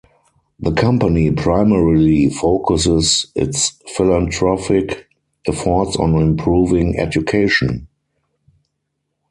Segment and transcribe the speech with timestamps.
[0.59, 5.07] The company primarily focuses its philanthropic
[5.47, 7.87] efforts on improving education.